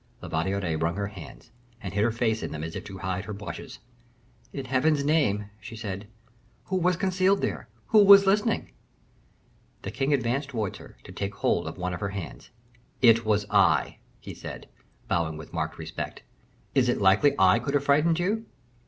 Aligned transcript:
La 0.19 0.27
Valliere 0.27 0.75
wrung 0.79 0.95
her 0.95 1.09
hands, 1.09 1.51
and 1.79 1.93
hid 1.93 2.03
her 2.03 2.09
face 2.11 2.41
in 2.41 2.51
them, 2.51 2.63
as 2.63 2.75
if 2.75 2.83
to 2.83 2.97
hide 2.97 3.25
her 3.25 3.33
blushes. 3.35 3.77
"In 4.51 4.65
Heaven's 4.65 5.03
name," 5.03 5.51
she 5.59 5.75
said, 5.75 6.07
"who 6.63 6.75
was 6.77 6.95
concealed 6.97 7.41
there? 7.41 7.69
Who 7.89 8.03
was 8.03 8.25
listening?" 8.25 8.71
The 9.83 9.91
king 9.91 10.11
advanced 10.11 10.49
towards 10.49 10.79
her, 10.79 10.97
to 11.03 11.11
take 11.11 11.35
hold 11.35 11.67
of 11.67 11.77
one 11.77 11.93
of 11.93 11.99
her 11.99 12.09
hands. 12.09 12.49
"It 13.03 13.25
was 13.25 13.45
I," 13.51 13.99
he 14.19 14.33
said, 14.33 14.67
bowing 15.07 15.37
with 15.37 15.53
marked 15.53 15.77
respect. 15.77 16.23
"Is 16.73 16.89
it 16.89 16.99
likely 16.99 17.35
I 17.37 17.59
could 17.59 17.75
have 17.75 17.83
frightened 17.85 18.17
you?" 18.17 18.47